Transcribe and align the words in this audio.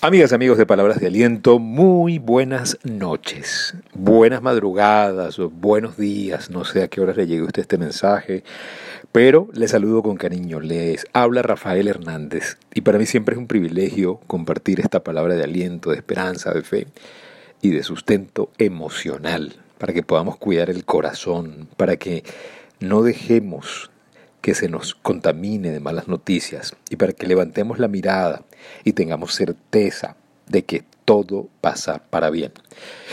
Amigas 0.00 0.34
amigos 0.34 0.58
de 0.58 0.66
Palabras 0.66 1.00
de 1.00 1.06
Aliento, 1.06 1.58
muy 1.58 2.18
buenas 2.18 2.78
noches, 2.82 3.74
buenas 3.94 4.42
madrugadas 4.42 5.38
o 5.38 5.48
buenos 5.48 5.96
días, 5.96 6.50
no 6.50 6.64
sé 6.64 6.82
a 6.82 6.88
qué 6.88 7.00
horas 7.00 7.16
le 7.16 7.26
llegue 7.26 7.42
a 7.42 7.46
usted 7.46 7.62
este 7.62 7.78
mensaje, 7.78 8.44
pero 9.12 9.48
les 9.54 9.70
saludo 9.70 10.02
con 10.02 10.16
cariño, 10.16 10.60
les 10.60 11.06
habla 11.14 11.40
Rafael 11.42 11.88
Hernández 11.88 12.58
y 12.74 12.82
para 12.82 12.98
mí 12.98 13.06
siempre 13.06 13.34
es 13.34 13.38
un 13.38 13.46
privilegio 13.46 14.20
compartir 14.26 14.80
esta 14.80 15.02
palabra 15.02 15.36
de 15.36 15.44
aliento, 15.44 15.90
de 15.90 15.96
esperanza, 15.96 16.52
de 16.52 16.62
fe 16.62 16.86
y 17.62 17.70
de 17.70 17.82
sustento 17.82 18.50
emocional 18.58 19.54
para 19.78 19.94
que 19.94 20.02
podamos 20.02 20.36
cuidar 20.36 20.68
el 20.68 20.84
corazón, 20.84 21.68
para 21.76 21.96
que 21.96 22.24
no 22.78 23.02
dejemos 23.02 23.90
que 24.44 24.54
se 24.54 24.68
nos 24.68 24.94
contamine 24.94 25.70
de 25.70 25.80
malas 25.80 26.06
noticias 26.06 26.76
y 26.90 26.96
para 26.96 27.14
que 27.14 27.26
levantemos 27.26 27.78
la 27.78 27.88
mirada 27.88 28.42
y 28.84 28.92
tengamos 28.92 29.32
certeza 29.32 30.16
de 30.46 30.66
que 30.66 30.84
todo 31.06 31.48
pasa 31.62 32.02
para 32.10 32.28
bien. 32.28 32.52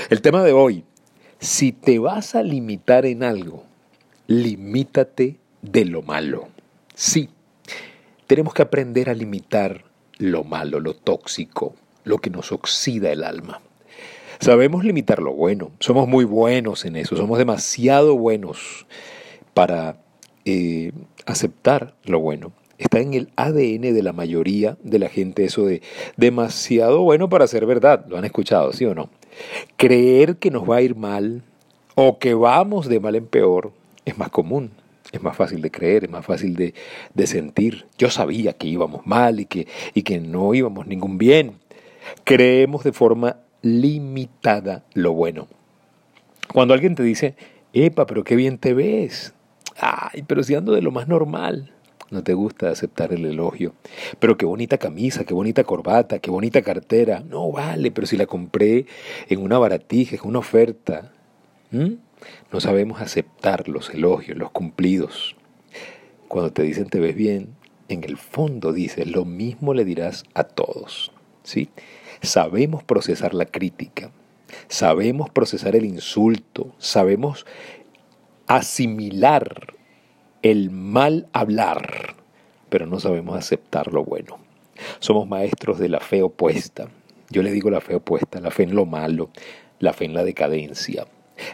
El 0.09 0.21
tema 0.21 0.43
de 0.43 0.51
hoy, 0.51 0.83
si 1.39 1.71
te 1.71 1.99
vas 1.99 2.35
a 2.35 2.43
limitar 2.43 3.05
en 3.05 3.23
algo, 3.23 3.63
limítate 4.27 5.39
de 5.61 5.85
lo 5.85 6.01
malo. 6.01 6.49
Sí, 6.95 7.29
tenemos 8.27 8.53
que 8.53 8.63
aprender 8.63 9.09
a 9.09 9.13
limitar 9.13 9.85
lo 10.17 10.43
malo, 10.43 10.81
lo 10.81 10.95
tóxico, 10.95 11.75
lo 12.03 12.17
que 12.17 12.29
nos 12.29 12.51
oxida 12.51 13.09
el 13.09 13.23
alma. 13.23 13.61
Sabemos 14.41 14.83
limitar 14.83 15.21
lo 15.21 15.31
bueno, 15.31 15.71
somos 15.79 16.09
muy 16.09 16.25
buenos 16.25 16.83
en 16.83 16.97
eso, 16.97 17.15
somos 17.15 17.37
demasiado 17.37 18.17
buenos 18.17 18.85
para 19.53 19.95
eh, 20.45 20.91
aceptar 21.25 21.95
lo 22.03 22.19
bueno. 22.19 22.51
Está 22.77 22.99
en 22.99 23.13
el 23.13 23.29
ADN 23.35 23.93
de 23.93 24.01
la 24.01 24.11
mayoría 24.11 24.77
de 24.81 24.97
la 24.97 25.07
gente 25.07 25.43
eso 25.43 25.65
de 25.65 25.83
demasiado 26.17 27.01
bueno 27.01 27.29
para 27.29 27.45
ser 27.47 27.65
verdad. 27.65 28.05
¿Lo 28.07 28.17
han 28.17 28.25
escuchado, 28.25 28.73
sí 28.73 28.85
o 28.85 28.95
no? 28.95 29.09
Creer 29.77 30.37
que 30.37 30.49
nos 30.49 30.67
va 30.67 30.77
a 30.77 30.81
ir 30.81 30.95
mal 30.95 31.43
o 31.95 32.17
que 32.17 32.33
vamos 32.33 32.87
de 32.87 32.99
mal 32.99 33.15
en 33.15 33.27
peor 33.27 33.71
es 34.05 34.17
más 34.17 34.29
común. 34.29 34.71
Es 35.11 35.21
más 35.21 35.35
fácil 35.35 35.61
de 35.61 35.69
creer, 35.69 36.05
es 36.05 36.09
más 36.09 36.25
fácil 36.25 36.55
de, 36.55 36.73
de 37.13 37.27
sentir. 37.27 37.85
Yo 37.97 38.09
sabía 38.09 38.53
que 38.53 38.67
íbamos 38.67 39.05
mal 39.05 39.39
y 39.39 39.45
que, 39.45 39.67
y 39.93 40.03
que 40.03 40.19
no 40.19 40.53
íbamos 40.53 40.87
ningún 40.87 41.17
bien. 41.17 41.59
Creemos 42.23 42.83
de 42.83 42.93
forma 42.93 43.37
limitada 43.61 44.83
lo 44.93 45.13
bueno. 45.13 45.47
Cuando 46.51 46.73
alguien 46.73 46.95
te 46.95 47.03
dice, 47.03 47.35
epa, 47.73 48.05
pero 48.05 48.23
qué 48.23 48.35
bien 48.35 48.57
te 48.57 48.73
ves, 48.73 49.33
Ay, 49.83 50.23
pero 50.27 50.43
si 50.43 50.53
ando 50.53 50.73
de 50.73 50.81
lo 50.81 50.91
más 50.91 51.07
normal. 51.07 51.73
No 52.11 52.23
te 52.23 52.33
gusta 52.33 52.69
aceptar 52.69 53.13
el 53.13 53.25
elogio. 53.25 53.73
Pero 54.19 54.37
qué 54.37 54.45
bonita 54.45 54.77
camisa, 54.77 55.23
qué 55.23 55.33
bonita 55.33 55.63
corbata, 55.63 56.19
qué 56.19 56.29
bonita 56.29 56.61
cartera. 56.61 57.23
No 57.27 57.51
vale, 57.51 57.89
pero 57.89 58.05
si 58.05 58.15
la 58.15 58.27
compré 58.27 58.85
en 59.27 59.41
una 59.41 59.57
baratija, 59.57 60.17
en 60.17 60.21
una 60.25 60.39
oferta. 60.39 61.13
No 61.71 62.59
sabemos 62.59 63.01
aceptar 63.01 63.67
los 63.69 63.89
elogios, 63.89 64.37
los 64.37 64.51
cumplidos. 64.51 65.35
Cuando 66.27 66.51
te 66.51 66.61
dicen 66.61 66.89
te 66.89 66.99
ves 66.99 67.15
bien, 67.15 67.55
en 67.87 68.03
el 68.03 68.17
fondo 68.17 68.73
dices 68.73 69.07
lo 69.07 69.25
mismo 69.25 69.73
le 69.73 69.83
dirás 69.83 70.25
a 70.35 70.43
todos. 70.43 71.11
¿sí? 71.43 71.69
Sabemos 72.21 72.83
procesar 72.83 73.33
la 73.33 73.45
crítica, 73.45 74.11
sabemos 74.67 75.29
procesar 75.29 75.75
el 75.75 75.85
insulto, 75.85 76.75
sabemos 76.77 77.45
asimilar 78.55 79.73
el 80.41 80.71
mal 80.71 81.29
hablar, 81.31 82.15
pero 82.69 82.85
no 82.85 82.99
sabemos 82.99 83.37
aceptar 83.37 83.93
lo 83.93 84.03
bueno. 84.03 84.39
Somos 84.99 85.25
maestros 85.25 85.79
de 85.79 85.87
la 85.87 86.01
fe 86.01 86.21
opuesta. 86.21 86.89
Yo 87.29 87.43
le 87.43 87.51
digo 87.51 87.69
la 87.69 87.79
fe 87.79 87.95
opuesta, 87.95 88.41
la 88.41 88.51
fe 88.51 88.63
en 88.63 88.75
lo 88.75 88.85
malo, 88.85 89.29
la 89.79 89.93
fe 89.93 90.03
en 90.03 90.13
la 90.13 90.25
decadencia. 90.25 91.07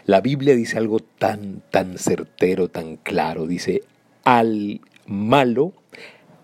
La 0.06 0.20
Biblia 0.20 0.56
dice 0.56 0.76
algo 0.76 0.98
tan, 0.98 1.62
tan 1.70 1.98
certero, 1.98 2.68
tan 2.68 2.96
claro. 2.96 3.46
Dice, 3.46 3.82
al 4.24 4.80
malo, 5.06 5.74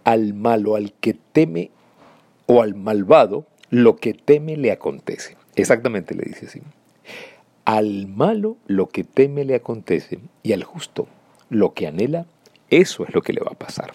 al 0.05 0.35
malo, 0.35 0.77
al 0.77 0.93
que 0.93 1.15
teme 1.15 1.73
o 2.47 2.63
al 2.63 2.77
malvado, 2.77 3.45
lo 3.71 3.97
que 3.97 4.15
teme 4.15 4.57
le 4.57 4.71
acontece. 4.71 5.37
Exactamente 5.57 6.15
le 6.15 6.23
dice 6.25 6.47
así. 6.47 6.61
Al 7.65 8.07
malo 8.07 8.57
lo 8.67 8.89
que 8.89 9.05
teme 9.05 9.45
le 9.45 9.55
acontece 9.55 10.19
y 10.43 10.53
al 10.53 10.65
justo 10.65 11.07
lo 11.49 11.73
que 11.73 11.87
anhela, 11.87 12.27
eso 12.71 13.05
es 13.07 13.15
lo 13.15 13.23
que 13.23 13.33
le 13.33 13.41
va 13.41 13.53
a 13.53 13.59
pasar. 13.59 13.95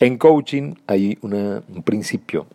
En 0.00 0.18
coaching 0.18 0.74
hay 0.86 1.18
un 1.22 1.82
principio 1.84 2.46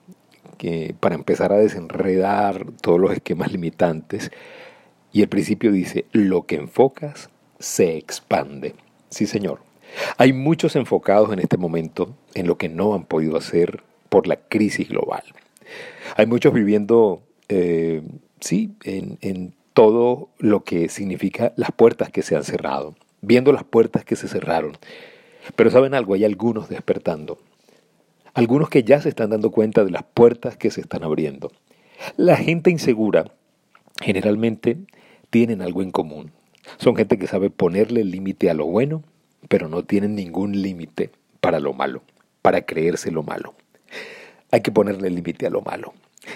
que 0.57 0.93
para 0.99 1.15
empezar 1.15 1.51
a 1.51 1.57
desenredar 1.57 2.65
todos 2.81 2.99
los 2.99 3.11
esquemas 3.13 3.51
limitantes 3.51 4.31
y 5.11 5.21
el 5.21 5.27
principio 5.27 5.71
dice, 5.71 6.05
lo 6.11 6.45
que 6.45 6.55
enfocas 6.55 7.29
se 7.59 7.97
expande. 7.97 8.75
Sí, 9.09 9.25
señor. 9.25 9.59
Hay 10.17 10.33
muchos 10.33 10.75
enfocados 10.75 11.33
en 11.33 11.39
este 11.39 11.57
momento 11.57 12.15
en 12.33 12.47
lo 12.47 12.57
que 12.57 12.69
no 12.69 12.93
han 12.93 13.05
podido 13.05 13.37
hacer 13.37 13.83
por 14.09 14.27
la 14.27 14.37
crisis 14.37 14.87
global. 14.87 15.23
Hay 16.15 16.25
muchos 16.25 16.53
viviendo, 16.53 17.21
eh, 17.49 18.01
sí, 18.39 18.75
en, 18.83 19.17
en 19.21 19.53
todo 19.73 20.29
lo 20.37 20.63
que 20.63 20.89
significa 20.89 21.53
las 21.55 21.71
puertas 21.71 22.09
que 22.09 22.21
se 22.21 22.35
han 22.35 22.43
cerrado, 22.43 22.95
viendo 23.21 23.53
las 23.53 23.63
puertas 23.63 24.03
que 24.03 24.15
se 24.15 24.27
cerraron. 24.27 24.77
Pero 25.55 25.71
saben 25.71 25.93
algo, 25.93 26.13
hay 26.13 26.25
algunos 26.25 26.69
despertando, 26.69 27.37
algunos 28.33 28.69
que 28.69 28.83
ya 28.83 29.01
se 29.01 29.09
están 29.09 29.29
dando 29.29 29.51
cuenta 29.51 29.83
de 29.83 29.91
las 29.91 30.03
puertas 30.03 30.55
que 30.57 30.71
se 30.71 30.81
están 30.81 31.03
abriendo. 31.03 31.51
La 32.17 32.37
gente 32.37 32.69
insegura 32.69 33.31
generalmente 34.01 34.77
tienen 35.29 35.61
algo 35.61 35.81
en 35.81 35.91
común. 35.91 36.31
Son 36.77 36.95
gente 36.95 37.17
que 37.17 37.27
sabe 37.27 37.49
ponerle 37.49 38.03
límite 38.03 38.49
a 38.49 38.53
lo 38.53 38.65
bueno, 38.65 39.03
pero 39.47 39.67
no 39.67 39.83
tienen 39.83 40.15
ningún 40.15 40.61
límite 40.61 41.11
para 41.39 41.59
lo 41.59 41.73
malo, 41.73 42.03
para 42.41 42.61
creerse 42.61 43.11
lo 43.11 43.23
malo. 43.23 43.53
Hay 44.51 44.61
que 44.61 44.71
ponerle 44.71 45.09
límite 45.09 45.47
a 45.47 45.49
lo 45.49 45.61
malo. 45.61 45.93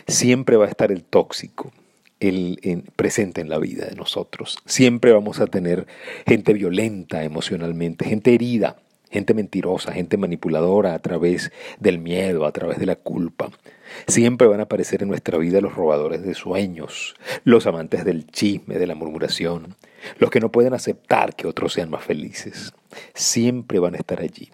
Siempre 0.08 0.58
va 0.58 0.66
a 0.66 0.70
estar 0.70 0.92
el 0.92 1.04
tóxico, 1.04 1.72
el, 2.20 2.84
presente 2.96 3.42
en 3.42 3.50
la 3.50 3.60
vida 3.60 3.86
de 3.86 3.96
nosotros. 3.96 4.58
Siempre 4.66 5.12
vamos 5.12 5.40
a 5.40 5.48
tener 5.48 5.88
gente 6.26 6.54
violenta 6.54 7.24
emocionalmente, 7.24 8.06
gente 8.06 8.34
herida, 8.34 8.78
gente 9.12 9.34
mentirosa, 9.34 9.94
gente 9.94 10.18
manipuladora 10.18 10.94
a 10.94 11.00
través 11.00 11.52
del 11.80 12.00
miedo, 12.00 12.46
a 12.46 12.52
través 12.52 12.80
de 12.80 12.86
la 12.86 12.96
culpa. 12.96 13.50
Siempre 14.08 14.48
van 14.48 14.60
a 14.60 14.64
aparecer 14.64 15.04
en 15.04 15.10
nuestra 15.10 15.38
vida 15.38 15.62
los 15.62 15.76
robadores 15.76 16.24
de 16.24 16.34
sueños, 16.34 17.16
los 17.44 17.68
amantes 17.68 18.04
del 18.04 18.28
chisme, 18.28 18.78
de 18.78 18.88
la 18.88 18.96
murmuración, 18.96 19.76
los 20.20 20.30
que 20.30 20.40
no 20.40 20.52
pueden 20.52 20.74
aceptar 20.74 21.36
que 21.36 21.48
otros 21.48 21.74
sean 21.74 21.90
más 21.90 22.04
felices. 22.04 22.74
Siempre 23.14 23.80
van 23.80 23.96
a 23.96 23.98
estar 23.98 24.22
allí. 24.22 24.52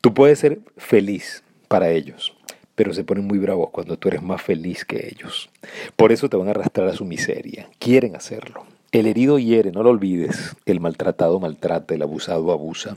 Tú 0.00 0.14
puedes 0.14 0.38
ser 0.38 0.60
feliz 0.76 1.42
para 1.68 1.90
ellos, 1.90 2.36
pero 2.78 2.94
se 2.94 3.02
ponen 3.02 3.24
muy 3.24 3.38
bravos 3.38 3.70
cuando 3.70 3.98
tú 3.98 4.06
eres 4.06 4.22
más 4.22 4.40
feliz 4.40 4.84
que 4.84 5.08
ellos. 5.08 5.50
Por 5.96 6.12
eso 6.12 6.28
te 6.28 6.36
van 6.36 6.46
a 6.46 6.52
arrastrar 6.52 6.86
a 6.86 6.94
su 6.94 7.04
miseria. 7.04 7.68
Quieren 7.80 8.14
hacerlo. 8.14 8.66
El 8.92 9.08
herido 9.08 9.40
hiere, 9.40 9.72
no 9.72 9.82
lo 9.82 9.90
olvides. 9.90 10.54
El 10.64 10.78
maltratado 10.78 11.40
maltrata, 11.40 11.96
el 11.96 12.02
abusado 12.02 12.52
abusa. 12.52 12.96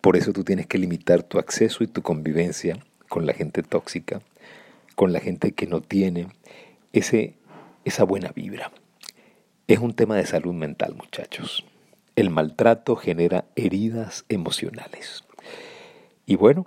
Por 0.00 0.16
eso 0.16 0.32
tú 0.32 0.42
tienes 0.42 0.66
que 0.66 0.78
limitar 0.78 1.22
tu 1.22 1.38
acceso 1.38 1.84
y 1.84 1.86
tu 1.86 2.00
convivencia 2.00 2.78
con 3.10 3.26
la 3.26 3.34
gente 3.34 3.62
tóxica, 3.62 4.22
con 4.94 5.12
la 5.12 5.20
gente 5.20 5.52
que 5.52 5.66
no 5.66 5.82
tiene 5.82 6.28
ese, 6.94 7.34
esa 7.84 8.04
buena 8.04 8.32
vibra. 8.34 8.72
Es 9.66 9.80
un 9.80 9.92
tema 9.92 10.16
de 10.16 10.24
salud 10.24 10.54
mental, 10.54 10.94
muchachos. 10.94 11.62
El 12.16 12.30
maltrato 12.30 12.96
genera 12.96 13.44
heridas 13.54 14.24
emocionales. 14.30 15.24
Y 16.24 16.36
bueno, 16.36 16.64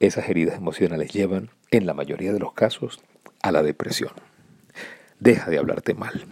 esas 0.00 0.28
heridas 0.28 0.56
emocionales 0.56 1.12
llevan, 1.12 1.50
en 1.70 1.86
la 1.86 1.94
mayoría 1.94 2.32
de 2.32 2.38
los 2.38 2.52
casos, 2.52 3.00
a 3.42 3.52
la 3.52 3.62
depresión. 3.62 4.12
Deja 5.20 5.50
de 5.50 5.58
hablarte 5.58 5.94
mal. 5.94 6.26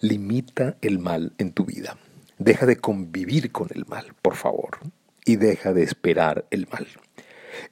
Limita 0.00 0.76
el 0.80 0.98
mal 0.98 1.32
en 1.38 1.52
tu 1.52 1.64
vida. 1.64 1.98
Deja 2.38 2.66
de 2.66 2.76
convivir 2.76 3.50
con 3.50 3.68
el 3.74 3.84
mal, 3.86 4.14
por 4.22 4.36
favor. 4.36 4.78
Y 5.24 5.36
deja 5.36 5.72
de 5.72 5.82
esperar 5.82 6.46
el 6.50 6.68
mal. 6.70 6.86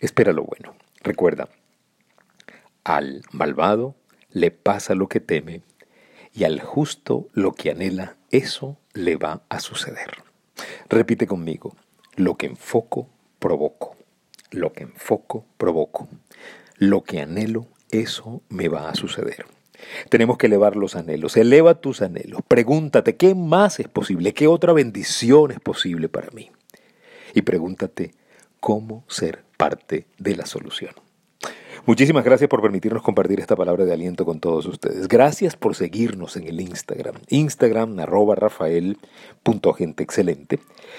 Espera 0.01 0.33
lo 0.33 0.45
bueno. 0.45 0.75
Recuerda, 1.03 1.49
al 2.83 3.23
malvado 3.31 3.95
le 4.31 4.51
pasa 4.51 4.95
lo 4.95 5.09
que 5.09 5.21
teme 5.21 5.63
y 6.35 6.45
al 6.45 6.61
justo 6.61 7.29
lo 7.33 7.53
que 7.53 7.71
anhela, 7.71 8.17
eso 8.31 8.77
le 8.93 9.17
va 9.17 9.43
a 9.49 9.61
suceder. 9.61 10.11
Repite 10.89 11.27
conmigo, 11.27 11.75
lo 12.17 12.37
que 12.37 12.47
enfoco, 12.47 13.09
provoco. 13.39 13.96
Lo 14.57 14.73
que 14.73 14.85
enfoco, 14.85 15.45
provoco. 15.59 16.09
Lo 16.79 17.03
que 17.03 17.21
anhelo, 17.21 17.67
eso 17.91 18.41
me 18.49 18.69
va 18.69 18.89
a 18.89 18.95
suceder. 18.95 19.45
Tenemos 20.09 20.39
que 20.39 20.47
elevar 20.47 20.77
los 20.77 20.97
anhelos. 20.97 21.37
Eleva 21.37 21.75
tus 21.75 22.01
anhelos. 22.01 22.41
Pregúntate, 22.49 23.17
¿qué 23.17 23.35
más 23.35 23.81
es 23.81 23.89
posible? 23.89 24.33
¿Qué 24.33 24.47
otra 24.47 24.73
bendición 24.73 25.51
es 25.51 25.61
posible 25.61 26.09
para 26.09 26.31
mí? 26.31 26.51
Y 27.35 27.43
pregúntate, 27.43 28.15
¿cómo 28.59 29.05
ser 29.09 29.45
parte 29.59 30.07
de 30.17 30.37
la 30.37 30.47
solución? 30.47 30.95
Muchísimas 31.87 32.25
gracias 32.25 32.51
por 32.51 32.61
permitirnos 32.61 33.01
compartir 33.01 33.39
esta 33.39 33.55
palabra 33.55 33.85
de 33.85 33.93
aliento 33.93 34.25
con 34.25 34.41
todos 34.41 34.67
ustedes. 34.67 35.07
Gracias 35.07 35.55
por 35.55 35.77
seguirnos 35.77 36.37
en 36.37 36.49
el 36.49 36.61
Instagram. 36.61 37.15
Instagram 37.29 38.01
arroba 38.01 38.35
rafael 38.35 38.99
excelente. 39.99 40.59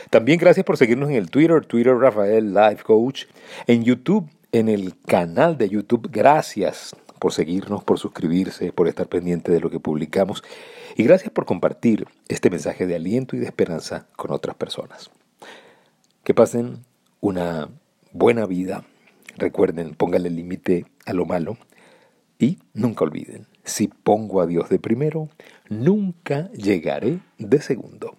También 0.09 0.39
gracias 0.39 0.65
por 0.65 0.77
seguirnos 0.77 1.09
en 1.09 1.15
el 1.15 1.29
Twitter, 1.29 1.65
Twitter 1.65 1.93
Rafael 1.93 2.53
Life 2.53 2.85
Coach. 2.85 3.25
En 3.67 3.83
YouTube, 3.83 4.29
en 4.53 4.69
el 4.69 4.97
canal 5.01 5.57
de 5.57 5.67
YouTube. 5.67 6.07
Gracias 6.09 6.95
por 7.19 7.33
seguirnos, 7.33 7.83
por 7.83 7.99
suscribirse, 7.99 8.71
por 8.71 8.87
estar 8.87 9.07
pendiente 9.07 9.51
de 9.51 9.59
lo 9.59 9.69
que 9.69 9.81
publicamos. 9.81 10.41
Y 10.95 11.03
gracias 11.03 11.31
por 11.31 11.45
compartir 11.45 12.07
este 12.29 12.49
mensaje 12.49 12.87
de 12.87 12.95
aliento 12.95 13.35
y 13.35 13.39
de 13.39 13.45
esperanza 13.45 14.07
con 14.15 14.31
otras 14.31 14.55
personas. 14.55 15.11
Que 16.23 16.33
pasen 16.33 16.85
una 17.19 17.67
buena 18.13 18.45
vida 18.45 18.85
Recuerden, 19.37 19.93
póngale 19.93 20.29
límite 20.31 20.85
a 21.05 21.13
lo 21.13 21.25
malo 21.25 21.57
y 22.39 22.57
nunca 22.73 23.05
olviden, 23.05 23.45
si 23.63 23.87
pongo 23.87 24.41
a 24.41 24.47
Dios 24.47 24.69
de 24.69 24.79
primero, 24.79 25.29
nunca 25.69 26.51
llegaré 26.51 27.19
de 27.37 27.61
segundo. 27.61 28.17